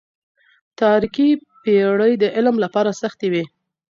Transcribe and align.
تاريکي 0.79 1.29
پېړۍ 1.63 2.13
د 2.19 2.23
علم 2.37 2.55
لپاره 2.63 2.91
سختې 3.01 3.27
وې. 3.33 3.43